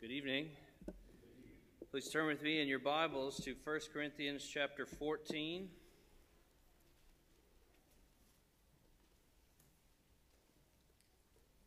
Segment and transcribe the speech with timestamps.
[0.00, 0.48] Good evening.
[1.90, 5.68] Please turn with me in your Bibles to 1 Corinthians chapter 14.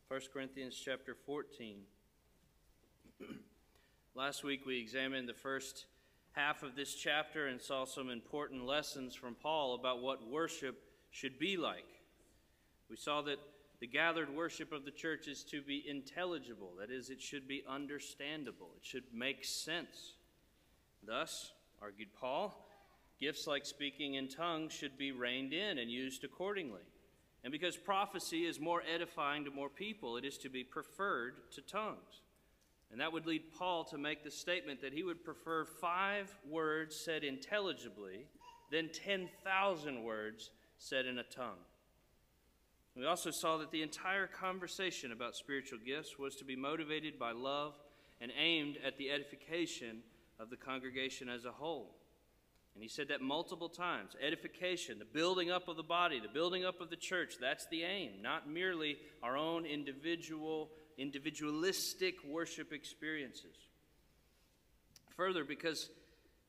[0.10, 1.82] First Corinthians chapter 14.
[4.15, 5.86] Last week we examined the first
[6.31, 10.81] half of this chapter and saw some important lessons from Paul about what worship
[11.12, 11.86] should be like.
[12.90, 13.38] We saw that
[13.84, 17.66] the gathered worship of the church is to be intelligible, that is, it should be
[17.68, 20.13] understandable, it should make sense.
[21.05, 22.66] Thus, argued Paul,
[23.20, 26.80] gifts like speaking in tongues should be reined in and used accordingly.
[27.43, 31.62] And because prophecy is more edifying to more people, it is to be preferred to
[31.62, 32.21] tongues.
[32.90, 36.95] And that would lead Paul to make the statement that he would prefer five words
[36.95, 38.27] said intelligibly
[38.71, 41.59] than 10,000 words said in a tongue.
[42.95, 47.31] We also saw that the entire conversation about spiritual gifts was to be motivated by
[47.31, 47.73] love
[48.21, 50.03] and aimed at the edification
[50.39, 51.95] of the congregation as a whole.
[52.76, 56.65] And he said that multiple times edification, the building up of the body, the building
[56.65, 63.55] up of the church, that's the aim, not merely our own individual, individualistic worship experiences.
[65.16, 65.90] Further, because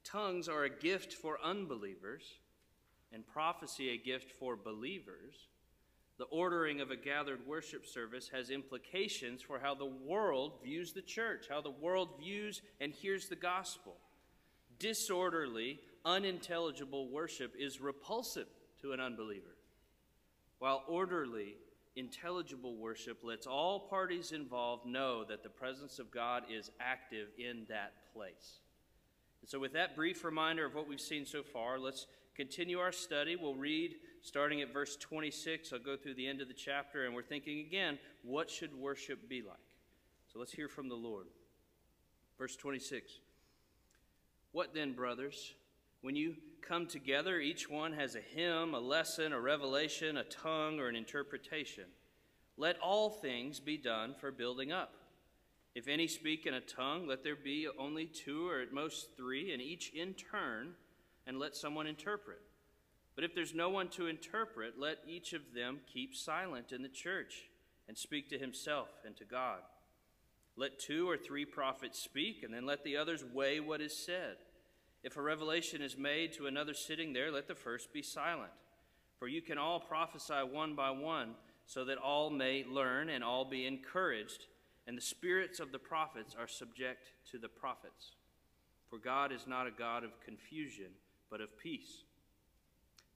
[0.03, 2.23] tongues are a gift for unbelievers
[3.13, 5.35] and prophecy a gift for believers,
[6.19, 11.03] the ordering of a gathered worship service has implications for how the world views the
[11.03, 13.97] church, how the world views and hears the gospel.
[14.79, 18.47] Disorderly, unintelligible worship is repulsive
[18.81, 19.57] to an unbeliever,
[20.59, 21.57] while orderly,
[21.97, 27.67] intelligible worship lets all parties involved know that the presence of God is active in
[27.69, 28.61] that place.
[29.41, 32.93] And so, with that brief reminder of what we've seen so far, let's continue our
[32.93, 33.37] study.
[33.37, 35.73] We'll read starting at verse 26.
[35.73, 39.29] I'll go through the end of the chapter, and we're thinking again, what should worship
[39.29, 39.57] be like?
[40.33, 41.27] So let's hear from the Lord.
[42.39, 43.21] Verse 26.
[44.53, 45.55] What then, brothers?
[46.01, 50.81] When you come together, each one has a hymn, a lesson, a revelation, a tongue,
[50.81, 51.85] or an interpretation.
[52.57, 54.93] Let all things be done for building up.
[55.75, 59.53] If any speak in a tongue, let there be only two or at most three,
[59.53, 60.75] and each in turn
[61.27, 62.41] and let someone interpret.
[63.15, 66.89] But if there's no one to interpret, let each of them keep silent in the
[66.89, 67.45] church
[67.87, 69.61] and speak to himself and to God.
[70.57, 74.37] Let two or three prophets speak, and then let the others weigh what is said.
[75.03, 78.53] If a revelation is made to another sitting there, let the first be silent.
[79.19, 81.35] For you can all prophesy one by one,
[81.67, 84.47] so that all may learn and all be encouraged,
[84.87, 88.13] and the spirits of the prophets are subject to the prophets.
[88.89, 90.91] For God is not a God of confusion
[91.35, 92.05] but of peace.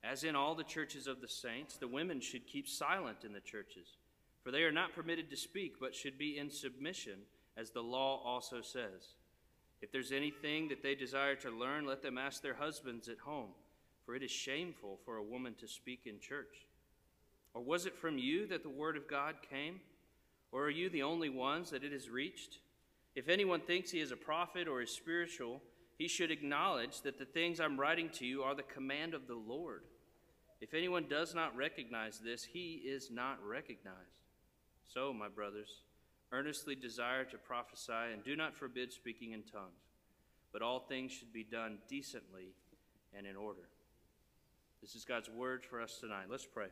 [0.03, 3.39] As in all the churches of the saints, the women should keep silent in the
[3.39, 3.95] churches,
[4.43, 7.19] for they are not permitted to speak, but should be in submission,
[7.55, 9.15] as the law also says.
[9.81, 13.51] If there's anything that they desire to learn, let them ask their husbands at home,
[14.05, 16.67] for it is shameful for a woman to speak in church.
[17.53, 19.79] Or was it from you that the word of God came?
[20.51, 22.57] Or are you the only ones that it has reached?
[23.15, 25.61] If anyone thinks he is a prophet or is spiritual,
[25.99, 29.35] he should acknowledge that the things I'm writing to you are the command of the
[29.35, 29.83] Lord.
[30.61, 34.23] If anyone does not recognize this, he is not recognized.
[34.87, 35.81] So, my brothers,
[36.31, 39.91] earnestly desire to prophesy and do not forbid speaking in tongues,
[40.53, 42.53] but all things should be done decently
[43.15, 43.67] and in order.
[44.81, 46.27] This is God's word for us tonight.
[46.31, 46.67] Let's pray.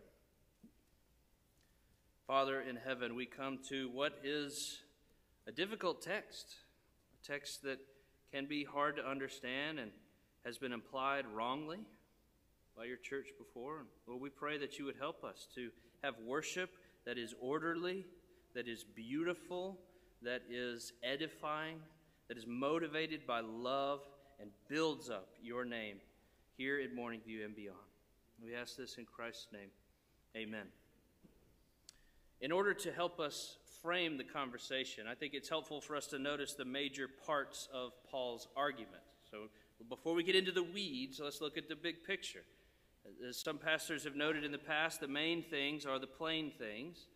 [2.27, 4.83] Father in heaven, we come to what is
[5.45, 6.55] a difficult text,
[7.21, 7.79] a text that
[8.33, 9.91] can be hard to understand and
[10.45, 11.79] has been implied wrongly
[12.75, 13.79] by your church before.
[13.79, 15.69] And Lord, we pray that you would help us to
[16.03, 16.69] have worship
[17.05, 18.05] that is orderly,
[18.53, 19.79] that is beautiful,
[20.21, 21.79] that is edifying,
[22.27, 24.01] that is motivated by love
[24.39, 25.97] and builds up your name
[26.57, 27.77] here at Morning View and beyond.
[28.43, 29.69] We ask this in Christ's name.
[30.35, 30.67] Amen.
[32.41, 36.19] In order to help us frame the conversation, I think it's helpful for us to
[36.19, 39.03] notice the major parts of Paul's argument.
[39.29, 39.49] So
[39.90, 42.43] before we get into the weeds, let's look at the big picture.
[43.28, 47.07] As some pastors have noted in the past, the main things are the plain things,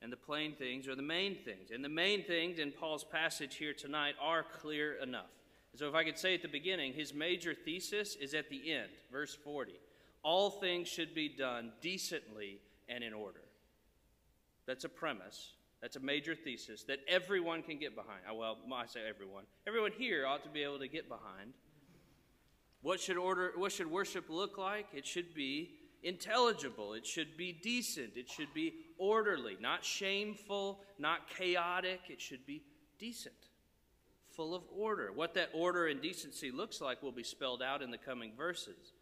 [0.00, 1.70] and the plain things are the main things.
[1.72, 5.30] And the main things in Paul's passage here tonight are clear enough.
[5.74, 8.90] So if I could say at the beginning, his major thesis is at the end,
[9.10, 9.72] verse 40.
[10.22, 13.40] All things should be done decently and in order.
[14.66, 15.52] That's a premise.
[15.82, 18.20] That's a major thesis that everyone can get behind.
[18.30, 19.42] Oh, well, I say everyone.
[19.66, 21.52] Everyone here ought to be able to get behind.
[22.82, 24.86] What should order what should worship look like?
[24.94, 25.74] It should be
[26.04, 26.94] intelligible.
[26.94, 28.16] It should be decent.
[28.16, 32.00] It should be orderly, not shameful, not chaotic.
[32.08, 32.62] It should be
[32.98, 33.34] decent.
[34.32, 35.12] full of order.
[35.12, 38.92] What that order and decency looks like will be spelled out in the coming verses.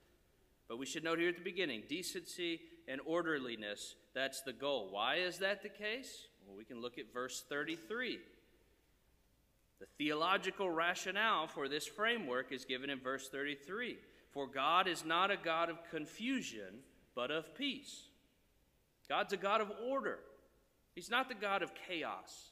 [0.69, 4.89] But we should note here at the beginning decency and orderliness, that's the goal.
[4.91, 6.27] Why is that the case?
[6.51, 8.19] Well, we can look at verse 33.
[9.79, 13.97] The theological rationale for this framework is given in verse 33.
[14.33, 16.81] For God is not a God of confusion,
[17.15, 18.09] but of peace.
[19.09, 20.19] God's a God of order.
[20.97, 22.51] He's not the God of chaos.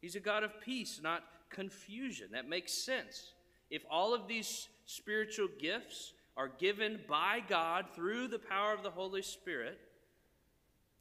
[0.00, 2.28] He's a God of peace, not confusion.
[2.32, 3.34] That makes sense.
[3.70, 8.90] If all of these spiritual gifts are given by God through the power of the
[8.90, 9.78] Holy Spirit,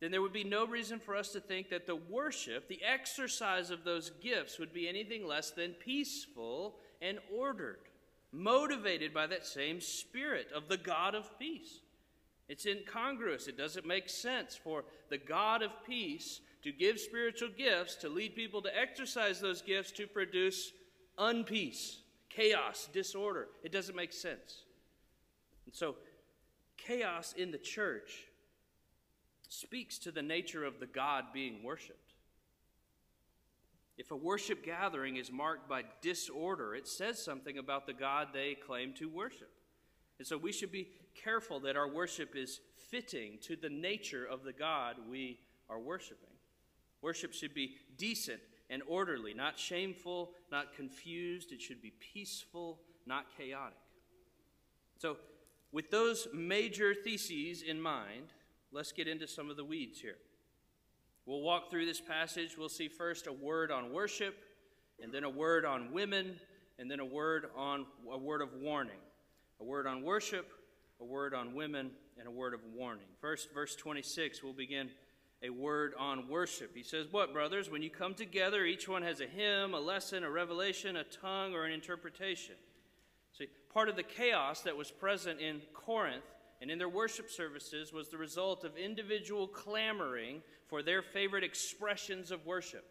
[0.03, 3.69] then there would be no reason for us to think that the worship, the exercise
[3.69, 7.79] of those gifts, would be anything less than peaceful and ordered,
[8.33, 11.79] motivated by that same Spirit of the God of peace.
[12.49, 13.47] It's incongruous.
[13.47, 18.35] It doesn't make sense for the God of peace to give spiritual gifts, to lead
[18.35, 20.73] people to exercise those gifts to produce
[21.17, 23.47] unpeace, chaos, disorder.
[23.63, 24.63] It doesn't make sense.
[25.65, 25.95] And so,
[26.75, 28.25] chaos in the church
[29.53, 32.13] speaks to the nature of the God being worshiped.
[33.97, 38.55] If a worship gathering is marked by disorder, it says something about the God they
[38.55, 39.51] claim to worship.
[40.17, 42.59] And so we should be careful that our worship is
[42.89, 45.39] fitting to the nature of the God we
[45.69, 46.29] are worshiping.
[47.01, 48.41] Worship should be decent
[48.71, 51.51] and orderly, not shameful, not confused.
[51.51, 53.77] It should be peaceful, not chaotic.
[54.97, 55.17] So,
[55.71, 58.31] with those major theses in mind,
[58.73, 60.17] let's get into some of the weeds here.
[61.25, 62.57] We'll walk through this passage.
[62.57, 64.35] We'll see first a word on worship,
[65.01, 66.35] and then a word on women,
[66.79, 68.99] and then a word on a word of warning.
[69.61, 70.51] A word on worship,
[70.99, 73.05] a word on women, and a word of warning.
[73.21, 74.89] First, verse 26, we'll begin
[75.41, 76.75] a word on worship.
[76.75, 77.69] He says, What, brothers?
[77.69, 81.53] When you come together, each one has a hymn, a lesson, a revelation, a tongue,
[81.53, 82.55] or an interpretation.
[83.37, 86.23] See, part of the chaos that was present in Corinth
[86.63, 92.31] and in their worship services was the result of individual clamoring for their favorite expressions
[92.31, 92.85] of worship.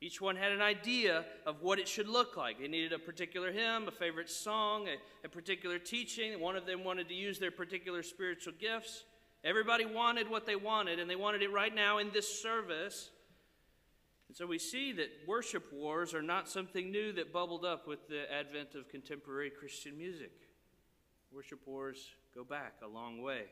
[0.00, 2.58] Each one had an idea of what it should look like.
[2.58, 6.40] They needed a particular hymn, a favorite song, a, a particular teaching.
[6.40, 9.04] One of them wanted to use their particular spiritual gifts.
[9.44, 13.10] Everybody wanted what they wanted, and they wanted it right now in this service.
[14.28, 18.08] And so we see that worship wars are not something new that bubbled up with
[18.08, 20.32] the advent of contemporary Christian music.
[21.32, 23.44] Worship wars go back a long way.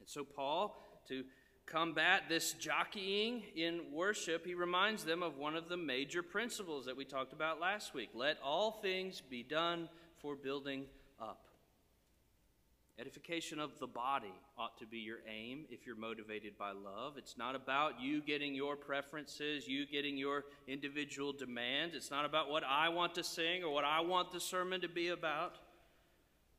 [0.00, 1.24] And so, Paul, to
[1.66, 6.96] combat this jockeying in worship, he reminds them of one of the major principles that
[6.96, 9.88] we talked about last week let all things be done
[10.20, 10.84] for building
[11.20, 11.44] up.
[12.98, 17.14] Edification of the body ought to be your aim if you're motivated by love.
[17.16, 21.96] It's not about you getting your preferences, you getting your individual demands.
[21.96, 24.88] It's not about what I want to sing or what I want the sermon to
[24.88, 25.56] be about.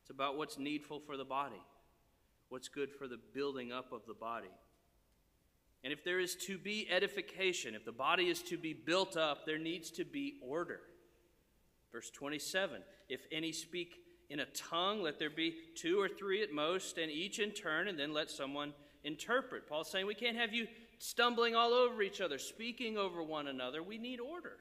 [0.05, 1.59] It's about what's needful for the body,
[2.49, 4.51] what's good for the building up of the body.
[5.83, 9.47] And if there is to be edification, if the body is to be built up,
[9.47, 10.81] there needs to be order.
[11.91, 13.95] Verse 27 If any speak
[14.29, 17.87] in a tongue, let there be two or three at most, and each in turn,
[17.87, 18.73] and then let someone
[19.03, 19.67] interpret.
[19.67, 20.67] Paul's saying we can't have you
[20.99, 23.81] stumbling all over each other, speaking over one another.
[23.81, 24.57] We need order.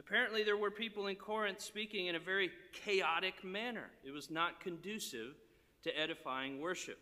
[0.00, 3.90] Apparently, there were people in Corinth speaking in a very chaotic manner.
[4.02, 5.34] It was not conducive
[5.82, 6.98] to edifying worship.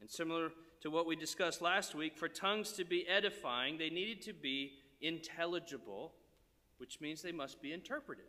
[0.00, 4.22] And similar to what we discussed last week, for tongues to be edifying, they needed
[4.22, 4.72] to be
[5.02, 6.14] intelligible,
[6.78, 8.24] which means they must be interpreted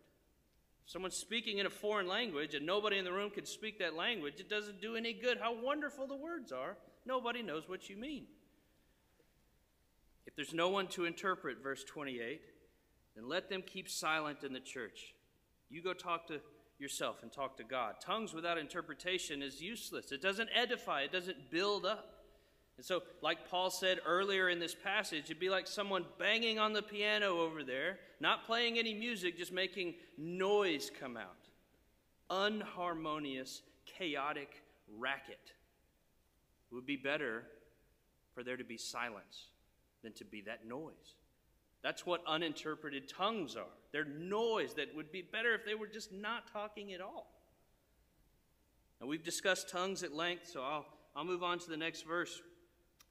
[0.84, 3.96] If someone's speaking in a foreign language and nobody in the room can speak that
[3.96, 6.76] language, it doesn't do any good how wonderful the words are.
[7.06, 8.26] Nobody knows what you mean.
[10.26, 12.42] If there's no one to interpret verse 28,
[13.18, 15.14] then let them keep silent in the church.
[15.70, 16.40] You go talk to
[16.80, 17.96] yourself and talk to God.
[18.00, 20.12] Tongues without interpretation is useless.
[20.12, 22.14] It doesn't edify, it doesn't build up.
[22.78, 26.74] And so, like Paul said earlier in this passage, it'd be like someone banging on
[26.74, 31.50] the piano over there, not playing any music, just making noise come out.
[32.30, 34.62] Unharmonious, chaotic
[34.96, 35.40] racket.
[36.72, 37.46] It would be better
[38.36, 39.48] for there to be silence
[40.04, 41.16] than to be that noise.
[41.88, 43.72] That's what uninterpreted tongues are.
[43.94, 47.32] They're noise that would be better if they were just not talking at all.
[49.00, 52.42] Now, we've discussed tongues at length, so I'll, I'll move on to the next verse.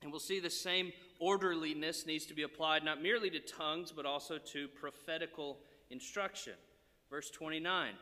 [0.02, 4.04] And we'll see the same orderliness needs to be applied not merely to tongues, but
[4.04, 5.56] also to prophetical
[5.88, 6.52] instruction.
[7.08, 7.94] Verse 29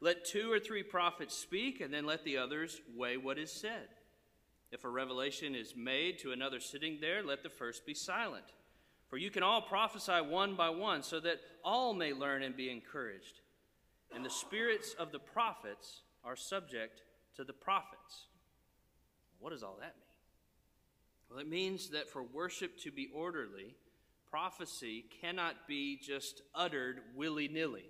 [0.00, 3.88] Let two or three prophets speak, and then let the others weigh what is said.
[4.72, 8.46] If a revelation is made to another sitting there, let the first be silent.
[9.10, 12.70] For you can all prophesy one by one, so that all may learn and be
[12.70, 13.40] encouraged.
[14.14, 17.02] And the spirits of the prophets are subject
[17.36, 18.28] to the prophets.
[19.40, 20.06] What does all that mean?
[21.28, 23.74] Well, it means that for worship to be orderly,
[24.30, 27.86] prophecy cannot be just uttered willy nilly.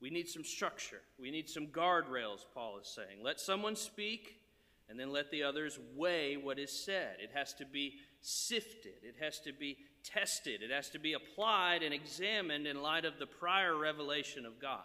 [0.00, 1.00] We need some structure.
[1.18, 3.22] We need some guardrails, Paul is saying.
[3.22, 4.38] Let someone speak,
[4.88, 7.16] and then let the others weigh what is said.
[7.18, 11.82] It has to be sifted, it has to be tested, it has to be applied
[11.82, 14.84] and examined in light of the prior revelation of God.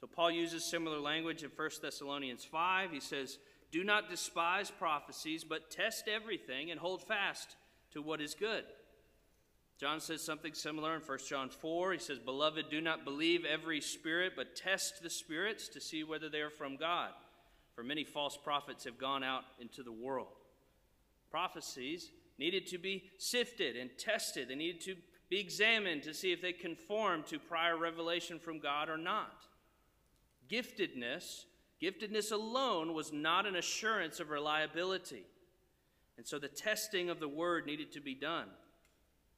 [0.00, 2.90] So Paul uses similar language in 1 Thessalonians 5.
[2.90, 3.38] He says,
[3.72, 7.56] Do not despise prophecies, but test everything and hold fast
[7.92, 8.64] to what is good.
[9.78, 11.92] John says something similar in 1 John 4.
[11.92, 16.28] He says, Beloved, do not believe every spirit, but test the spirits to see whether
[16.28, 17.10] they are from God.
[17.76, 20.28] For many false prophets have gone out into the world.
[21.30, 24.96] Prophecies needed to be sifted and tested, they needed to
[25.28, 29.44] be examined to see if they conform to prior revelation from God or not.
[30.50, 31.44] Giftedness,
[31.82, 35.24] giftedness alone was not an assurance of reliability.
[36.16, 38.48] And so the testing of the word needed to be done.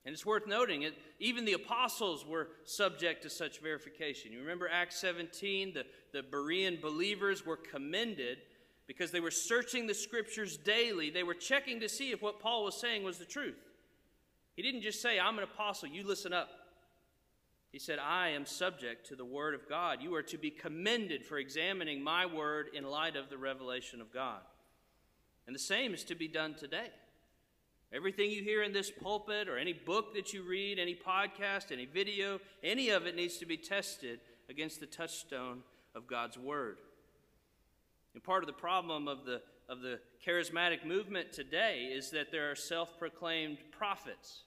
[0.08, 4.32] And it's worth noting, it, even the apostles were subject to such verification.
[4.32, 5.84] You remember Acts 17, the,
[6.14, 8.38] the Berean believers were commended
[8.86, 11.10] because they were searching the scriptures daily.
[11.10, 13.58] They were checking to see if what Paul was saying was the truth.
[14.56, 16.48] He didn't just say, I'm an apostle, you listen up.
[17.70, 19.98] He said, I am subject to the word of God.
[20.00, 24.10] You are to be commended for examining my word in light of the revelation of
[24.10, 24.40] God.
[25.46, 26.88] And the same is to be done today.
[27.92, 31.86] Everything you hear in this pulpit, or any book that you read, any podcast, any
[31.86, 35.62] video, any of it needs to be tested against the touchstone
[35.94, 36.78] of God's Word.
[38.12, 39.40] And part of the problem of the,
[39.70, 44.42] of the charismatic movement today is that there are self proclaimed prophets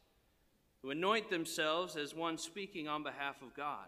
[0.83, 3.86] who anoint themselves as one speaking on behalf of God.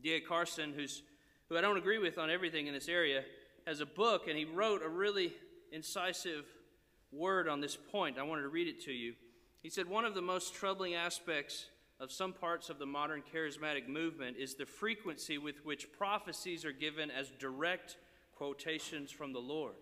[0.00, 0.20] D.A.
[0.20, 1.02] Carson, who's,
[1.48, 3.24] who I don't agree with on everything in this area,
[3.66, 5.32] has a book, and he wrote a really
[5.72, 6.44] incisive
[7.12, 8.18] word on this point.
[8.18, 9.14] I wanted to read it to you.
[9.62, 11.66] He said, One of the most troubling aspects
[11.98, 16.72] of some parts of the modern charismatic movement is the frequency with which prophecies are
[16.72, 17.96] given as direct
[18.34, 19.74] quotations from the Lord.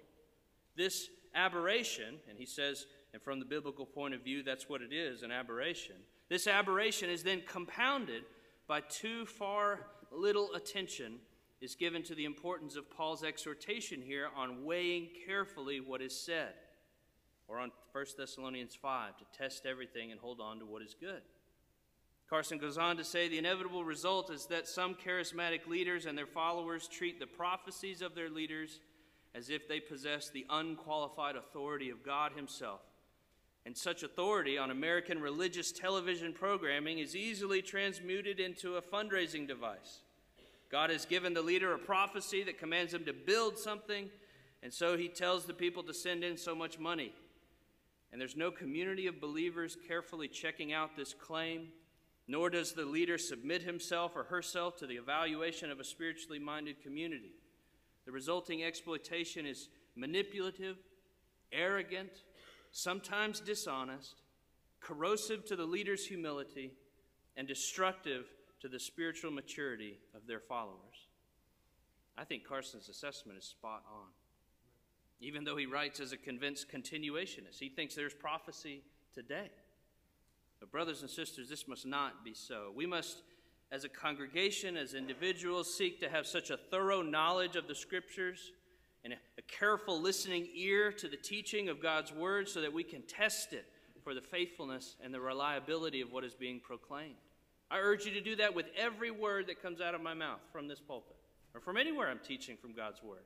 [0.76, 4.92] This aberration, and he says, and from the biblical point of view, that's what it
[4.92, 5.97] is an aberration.
[6.28, 8.25] This aberration is then compounded
[8.66, 11.20] by too far little attention
[11.61, 16.52] is given to the importance of Paul's exhortation here on weighing carefully what is said
[17.48, 21.22] or on 1 Thessalonians 5 to test everything and hold on to what is good.
[22.28, 26.26] Carson goes on to say the inevitable result is that some charismatic leaders and their
[26.26, 28.80] followers treat the prophecies of their leaders
[29.34, 32.80] as if they possess the unqualified authority of God Himself.
[33.64, 40.00] And such authority on American religious television programming is easily transmuted into a fundraising device.
[40.70, 44.10] God has given the leader a prophecy that commands him to build something,
[44.62, 47.12] and so he tells the people to send in so much money
[48.12, 51.68] and there's no community of believers carefully checking out this claim,
[52.26, 56.82] nor does the leader submit himself or herself to the evaluation of a spiritually minded
[56.82, 57.32] community.
[58.06, 60.76] The resulting exploitation is manipulative,
[61.52, 62.22] arrogant,
[62.70, 64.22] sometimes dishonest,
[64.80, 66.72] corrosive to the leader's humility,
[67.36, 68.26] and destructive
[68.60, 71.08] to the spiritual maturity of their followers.
[72.16, 74.06] I think Carson's assessment is spot on
[75.20, 77.58] even though he writes as a convinced continuationist.
[77.58, 78.82] He thinks there's prophecy
[79.14, 79.50] today.
[80.60, 82.72] But, brothers and sisters, this must not be so.
[82.75, 83.22] We must,
[83.70, 88.52] as a congregation, as individuals, seek to have such a thorough knowledge of the Scriptures
[89.04, 93.02] and a careful listening ear to the teaching of God's Word so that we can
[93.02, 93.66] test it
[94.02, 97.14] for the faithfulness and the reliability of what is being proclaimed.
[97.70, 100.40] I urge you to do that with every word that comes out of my mouth
[100.52, 101.16] from this pulpit
[101.54, 103.25] or from anywhere I'm teaching from God's Word.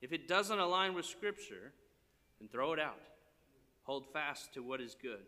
[0.00, 1.72] If it doesn't align with Scripture,
[2.38, 3.00] then throw it out.
[3.84, 5.26] Hold fast to what is good.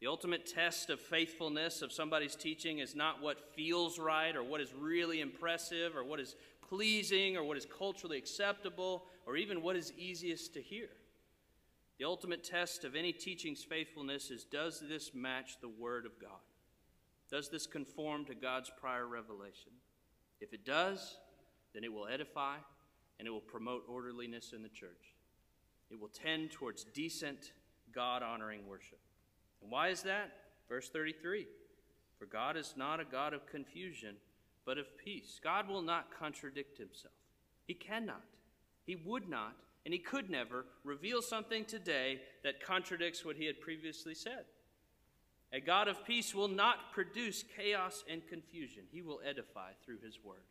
[0.00, 4.60] The ultimate test of faithfulness of somebody's teaching is not what feels right or what
[4.60, 6.36] is really impressive or what is
[6.68, 10.88] pleasing or what is culturally acceptable or even what is easiest to hear.
[11.98, 16.30] The ultimate test of any teaching's faithfulness is does this match the Word of God?
[17.30, 19.72] Does this conform to God's prior revelation?
[20.40, 21.16] If it does,
[21.72, 22.56] then it will edify
[23.18, 25.14] and it will promote orderliness in the church.
[25.90, 27.52] It will tend towards decent,
[27.92, 28.98] God honoring worship.
[29.62, 30.32] And why is that?
[30.68, 31.46] Verse 33
[32.18, 34.16] For God is not a God of confusion,
[34.64, 35.40] but of peace.
[35.42, 37.14] God will not contradict himself.
[37.66, 38.24] He cannot.
[38.84, 43.60] He would not, and he could never reveal something today that contradicts what he had
[43.60, 44.44] previously said.
[45.52, 50.18] A God of peace will not produce chaos and confusion, He will edify through His
[50.22, 50.42] word.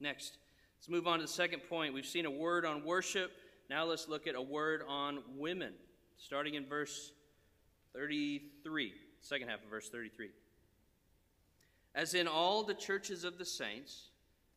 [0.00, 0.38] Next,
[0.78, 1.92] let's move on to the second point.
[1.92, 3.32] We've seen a word on worship.
[3.68, 5.74] Now let's look at a word on women,
[6.16, 7.12] starting in verse
[7.94, 10.30] 33, second half of verse 33.
[11.94, 14.10] As in all the churches of the saints,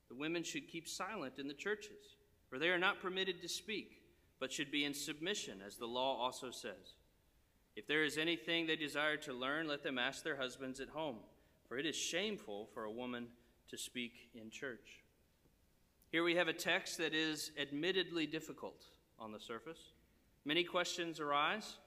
[0.10, 2.18] the women should keep silent in the churches,
[2.50, 4.02] for they are not permitted to speak,
[4.40, 6.96] but should be in submission, as the law also says.
[7.76, 11.18] If there is anything they desire to learn, let them ask their husbands at home,
[11.68, 13.28] for it is shameful for a woman
[13.70, 15.04] to speak in church.
[16.12, 18.84] Here we have a text that is admittedly difficult
[19.18, 19.80] on the surface.
[20.44, 21.78] Many questions arise.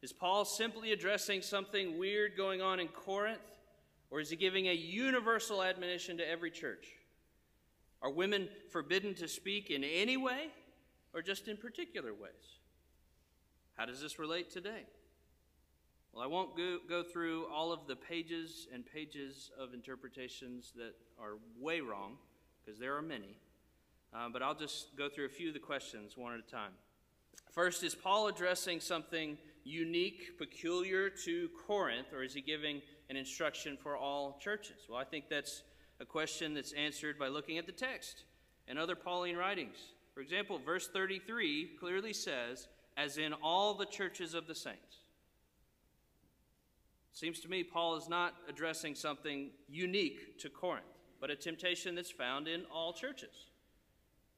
[0.00, 3.38] Is Paul simply addressing something weird going on in Corinth,
[4.10, 6.86] or is he giving a universal admonition to every church?
[8.00, 10.46] Are women forbidden to speak in any way,
[11.12, 12.60] or just in particular ways?
[13.74, 14.84] How does this relate today?
[16.14, 20.94] Well, I won't go, go through all of the pages and pages of interpretations that
[21.20, 22.16] are way wrong,
[22.64, 23.36] because there are many.
[24.16, 26.72] Uh, but I'll just go through a few of the questions one at a time.
[27.50, 32.80] First, is Paul addressing something unique, peculiar to Corinth, or is he giving
[33.10, 34.86] an instruction for all churches?
[34.88, 35.62] Well, I think that's
[36.00, 38.24] a question that's answered by looking at the text
[38.68, 39.76] and other Pauline writings.
[40.14, 44.96] For example, verse 33 clearly says, as in all the churches of the saints.
[47.12, 50.86] Seems to me Paul is not addressing something unique to Corinth,
[51.20, 53.50] but a temptation that's found in all churches.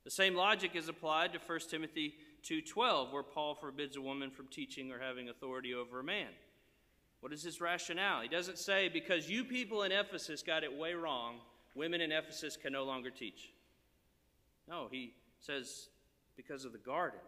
[0.08, 4.46] The same logic is applied to 1 Timothy 2:12 where Paul forbids a woman from
[4.48, 6.30] teaching or having authority over a man.
[7.20, 8.22] What is his rationale?
[8.22, 11.42] He doesn't say because you people in Ephesus got it way wrong,
[11.74, 13.52] women in Ephesus can no longer teach.
[14.66, 15.90] No, he says
[16.36, 17.20] because of the garden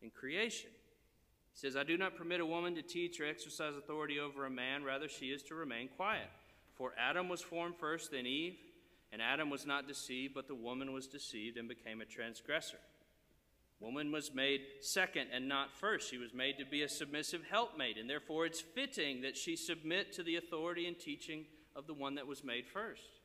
[0.00, 0.70] in creation.
[1.52, 4.50] He says, I do not permit a woman to teach or exercise authority over a
[4.50, 6.30] man, rather, she is to remain quiet.
[6.76, 8.56] For Adam was formed first, then Eve.
[9.12, 12.78] And Adam was not deceived, but the woman was deceived and became a transgressor.
[13.80, 16.10] Woman was made second and not first.
[16.10, 20.12] She was made to be a submissive helpmate, and therefore it's fitting that she submit
[20.12, 23.20] to the authority and teaching of the one that was made first.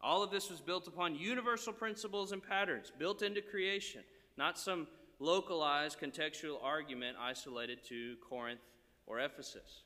[0.00, 4.02] All of this was built upon universal principles and patterns, built into creation,
[4.36, 4.86] not some
[5.18, 8.60] localized contextual argument isolated to Corinth
[9.06, 9.82] or Ephesus.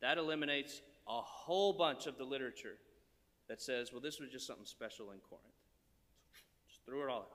[0.00, 2.76] That eliminates a whole bunch of the literature
[3.48, 5.46] that says, well, this was just something special in Corinth.
[6.68, 7.30] Just threw it all out.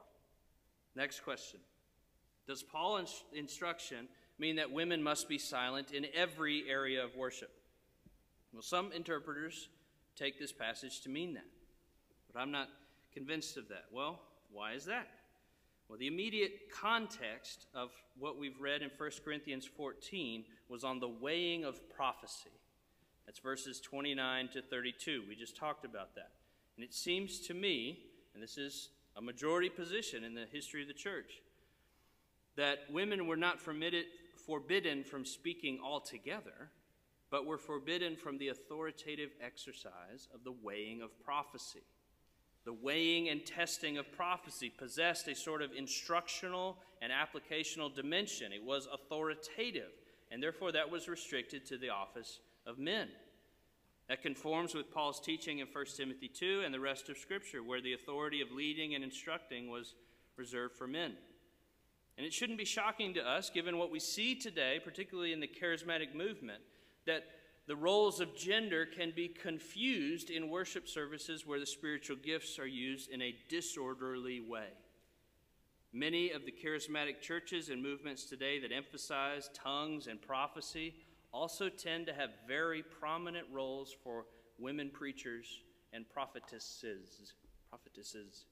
[0.96, 1.60] Next question
[2.48, 4.08] Does Paul's instruction
[4.40, 7.52] mean that women must be silent in every area of worship?
[8.52, 9.70] Well, some interpreters
[10.16, 11.48] take this passage to mean that,
[12.32, 12.70] but I'm not
[13.12, 13.86] convinced of that.
[13.92, 14.20] Well,
[14.52, 15.08] why is that?
[15.90, 21.08] Well, the immediate context of what we've read in 1 Corinthians 14 was on the
[21.08, 22.52] weighing of prophecy.
[23.26, 25.24] That's verses 29 to 32.
[25.28, 26.32] We just talked about that.
[26.76, 28.00] And it seems to me,
[28.34, 31.42] and this is a majority position in the history of the church,
[32.56, 36.70] that women were not forbidden from speaking altogether,
[37.32, 41.84] but were forbidden from the authoritative exercise of the weighing of prophecy.
[42.66, 48.54] The weighing and testing of prophecy possessed a sort of instructional and applicational dimension.
[48.54, 49.92] It was authoritative,
[50.32, 53.10] and therefore that was restricted to the office of men.
[54.10, 57.82] That conforms with Paul's teaching in 1 Timothy 2 and the rest of Scripture, where
[57.82, 59.96] the authority of leading and instructing was
[60.36, 61.14] reserved for men.
[62.18, 65.48] And it shouldn't be shocking to us, given what we see today, particularly in the
[65.48, 66.62] charismatic movement,
[67.08, 67.24] that
[67.66, 72.68] the roles of gender can be confused in worship services where the spiritual gifts are
[72.68, 74.68] used in a disorderly way.
[75.94, 80.94] Many of the charismatic churches and movements today that emphasize tongues and prophecy
[81.34, 84.26] also tend to have very prominent roles for
[84.60, 87.34] women preachers and prophetesses.
[87.70, 88.46] Prophetesses.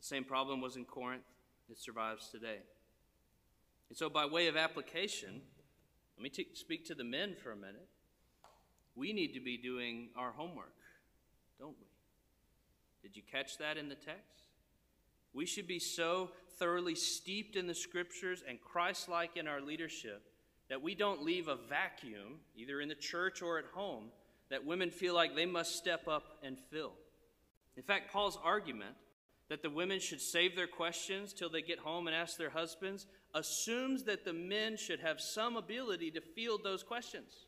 [0.00, 1.22] The same problem was in Corinth.
[1.70, 2.58] It survives today.
[3.90, 5.42] And so, by way of application,
[6.16, 7.88] let me t- speak to the men for a minute.
[8.96, 10.74] We need to be doing our homework,
[11.58, 11.86] don't we?
[13.02, 14.44] Did you catch that in the text?
[15.32, 20.29] We should be so thoroughly steeped in the scriptures and Christ like in our leadership
[20.70, 24.04] that we don't leave a vacuum, either in the church or at home,
[24.50, 26.92] that women feel like they must step up and fill.
[27.76, 28.94] In fact, Paul's argument
[29.48, 33.06] that the women should save their questions till they get home and ask their husbands
[33.34, 37.46] assumes that the men should have some ability to field those questions.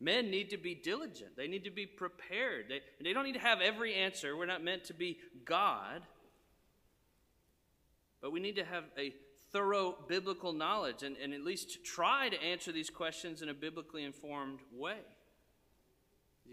[0.00, 1.36] Men need to be diligent.
[1.36, 2.66] They need to be prepared.
[2.68, 4.36] They, they don't need to have every answer.
[4.36, 6.02] We're not meant to be God.
[8.20, 9.14] But we need to have a
[9.52, 14.04] thorough biblical knowledge and, and at least try to answer these questions in a biblically
[14.04, 14.98] informed way.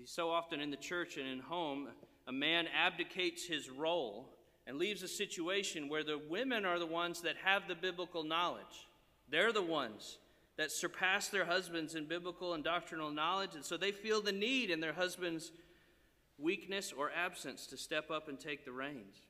[0.05, 1.89] So often in the church and in home,
[2.27, 4.29] a man abdicates his role
[4.65, 8.87] and leaves a situation where the women are the ones that have the biblical knowledge.
[9.29, 10.17] They're the ones
[10.57, 14.69] that surpass their husbands in biblical and doctrinal knowledge, and so they feel the need
[14.69, 15.51] in their husband's
[16.37, 19.21] weakness or absence to step up and take the reins.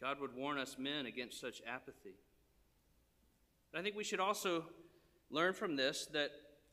[0.00, 2.14] God would warn us men against such apathy.
[3.74, 4.64] I think we should also
[5.30, 6.30] learn from this that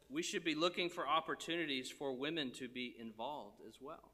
[0.09, 4.11] we should be looking for opportunities for women to be involved as well.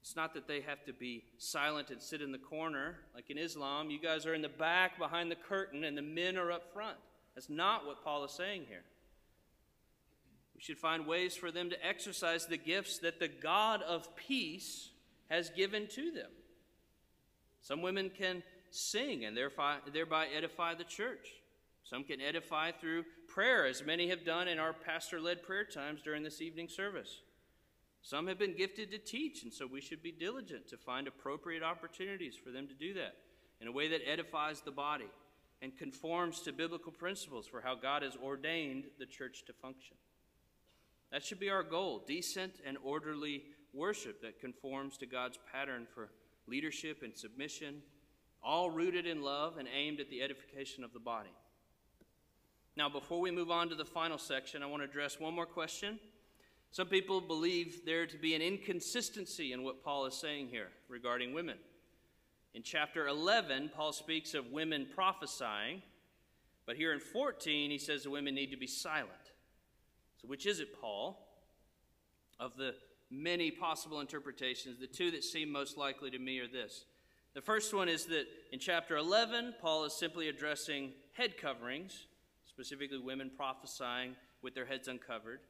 [0.00, 3.38] It's not that they have to be silent and sit in the corner like in
[3.38, 3.90] Islam.
[3.90, 6.96] You guys are in the back behind the curtain and the men are up front.
[7.34, 8.84] That's not what Paul is saying here.
[10.54, 14.90] We should find ways for them to exercise the gifts that the God of peace
[15.30, 16.30] has given to them.
[17.60, 18.42] Some women can
[18.74, 21.28] sing and thereby edify the church.
[21.84, 26.00] Some can edify through prayer, as many have done in our pastor led prayer times
[26.02, 27.20] during this evening service.
[28.02, 31.62] Some have been gifted to teach, and so we should be diligent to find appropriate
[31.62, 33.16] opportunities for them to do that
[33.60, 35.08] in a way that edifies the body
[35.62, 39.96] and conforms to biblical principles for how God has ordained the church to function.
[41.12, 46.10] That should be our goal decent and orderly worship that conforms to God's pattern for
[46.46, 47.82] leadership and submission,
[48.44, 51.32] all rooted in love and aimed at the edification of the body.
[52.76, 55.46] Now, before we move on to the final section, I want to address one more
[55.46, 55.98] question
[56.74, 61.32] some people believe there to be an inconsistency in what Paul is saying here regarding
[61.32, 61.56] women.
[62.52, 65.82] In chapter 11, Paul speaks of women prophesying,
[66.66, 69.12] but here in 14, he says the women need to be silent.
[70.20, 71.24] So, which is it, Paul?
[72.40, 72.74] Of the
[73.08, 76.86] many possible interpretations, the two that seem most likely to me are this.
[77.34, 82.06] The first one is that in chapter 11, Paul is simply addressing head coverings,
[82.46, 85.40] specifically women prophesying with their heads uncovered.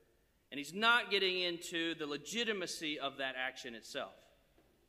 [0.50, 4.14] And he's not getting into the legitimacy of that action itself.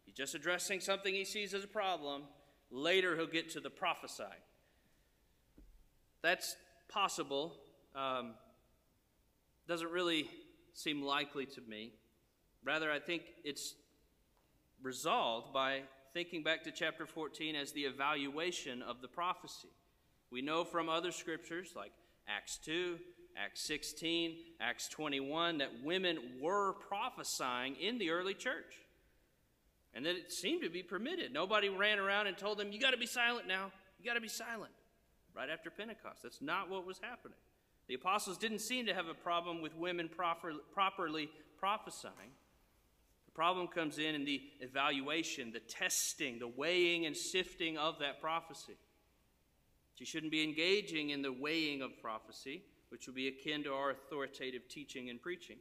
[0.05, 2.23] He's just addressing something he sees as a problem.
[2.71, 4.29] Later, he'll get to the prophesying.
[6.21, 6.55] That's
[6.87, 7.57] possible.
[7.93, 8.35] Um,
[9.67, 10.29] doesn't really
[10.73, 11.91] seem likely to me.
[12.63, 13.75] Rather, I think it's
[14.81, 15.81] resolved by
[16.15, 19.67] thinking back to chapter 14 as the evaluation of the prophecy.
[20.31, 21.91] We know from other scriptures like
[22.25, 22.97] Acts 2,
[23.35, 28.79] Acts 16, Acts 21, that women were prophesying in the early church.
[29.93, 31.33] And that it seemed to be permitted.
[31.33, 33.73] Nobody ran around and told them, You got to be silent now.
[33.99, 34.71] You got to be silent.
[35.35, 36.23] Right after Pentecost.
[36.23, 37.37] That's not what was happening.
[37.89, 42.31] The apostles didn't seem to have a problem with women proper, properly prophesying.
[43.35, 48.77] Problem comes in in the evaluation, the testing, the weighing and sifting of that prophecy.
[49.95, 53.91] She shouldn't be engaging in the weighing of prophecy which would be akin to our
[53.91, 55.57] authoritative teaching and preaching.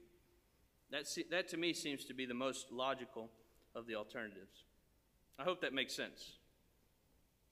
[0.90, 3.28] That, that to me seems to be the most logical
[3.74, 4.64] of the alternatives.
[5.38, 6.34] I hope that makes sense.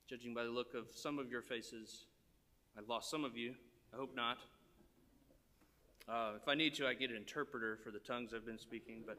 [0.09, 2.05] Judging by the look of some of your faces,
[2.79, 3.55] I've lost some of you.
[3.93, 4.39] I hope not.
[6.09, 9.03] Uh, if I need to, I get an interpreter for the tongues I've been speaking.
[9.05, 9.19] But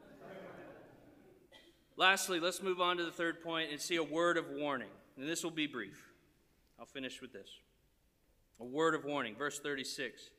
[1.96, 4.88] lastly, let's move on to the third point and see a word of warning.
[5.16, 6.10] And this will be brief.
[6.78, 7.48] I'll finish with this.
[8.60, 10.30] A word of warning, verse 36.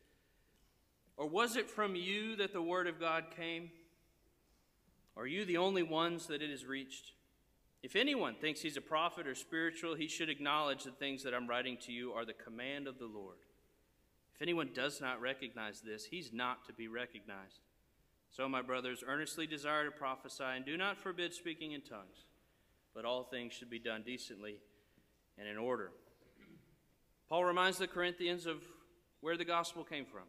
[1.17, 3.71] Or was it from you that the word of God came?
[5.17, 7.13] Are you the only ones that it has reached?
[7.83, 11.47] If anyone thinks he's a prophet or spiritual, he should acknowledge the things that I'm
[11.47, 13.37] writing to you are the command of the Lord.
[14.33, 17.61] If anyone does not recognize this, he's not to be recognized.
[18.35, 22.25] So, my brothers, earnestly desire to prophesy and do not forbid speaking in tongues,
[22.93, 24.57] but all things should be done decently
[25.37, 25.91] and in order.
[27.29, 28.57] Paul reminds the Corinthians of
[29.21, 30.23] where the gospel came from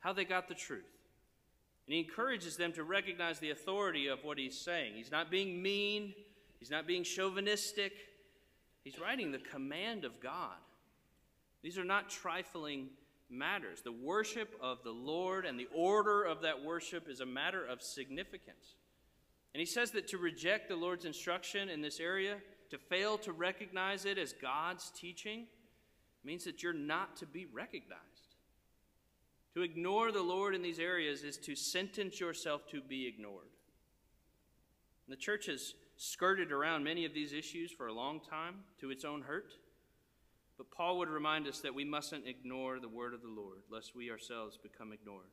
[0.00, 0.90] how they got the truth.
[1.86, 4.94] And he encourages them to recognize the authority of what he's saying.
[4.96, 6.14] He's not being mean,
[6.58, 7.92] he's not being chauvinistic.
[8.82, 10.56] He's writing the command of God.
[11.62, 12.88] These are not trifling
[13.30, 13.82] matters.
[13.82, 17.82] The worship of the Lord and the order of that worship is a matter of
[17.82, 18.76] significance.
[19.54, 22.38] And he says that to reject the Lord's instruction in this area,
[22.70, 25.46] to fail to recognize it as God's teaching,
[26.24, 28.36] means that you're not to be recognized.
[29.54, 33.52] To ignore the Lord in these areas is to sentence yourself to be ignored.
[35.06, 38.90] And the church has skirted around many of these issues for a long time to
[38.90, 39.52] its own hurt.
[40.56, 43.96] But Paul would remind us that we mustn't ignore the word of the Lord, lest
[43.96, 45.30] we ourselves become ignored.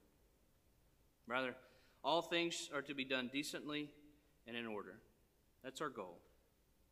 [1.28, 1.56] Rather,
[2.04, 3.90] all things are to be done decently
[4.48, 4.96] and in order.
[5.64, 6.18] That's our goal.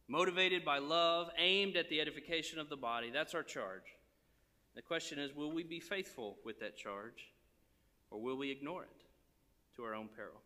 [0.07, 3.11] motivated by love, aimed at the edification of the body.
[3.11, 3.95] That's our charge.
[4.75, 7.31] The question is will we be faithful with that charge,
[8.11, 9.05] or will we ignore it
[9.75, 10.41] to our own peril?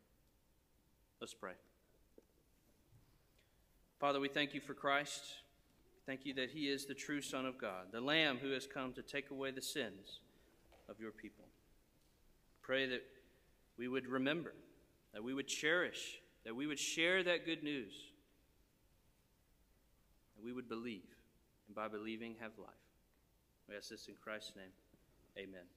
[1.21, 1.53] Let's pray.
[3.99, 5.23] Father, we thank you for Christ.
[6.05, 8.91] Thank you that he is the true Son of God, the Lamb who has come
[8.93, 10.19] to take away the sins
[10.89, 11.45] of your people.
[12.61, 13.03] Pray that
[13.77, 14.53] we would remember,
[15.13, 17.93] that we would cherish, that we would share that good news,
[20.35, 21.07] that we would believe,
[21.67, 22.69] and by believing have life.
[23.69, 24.71] We ask this in Christ's name.
[25.37, 25.63] Amen.